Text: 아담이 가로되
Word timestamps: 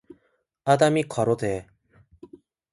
아담이 0.63 1.03
가로되 1.07 1.67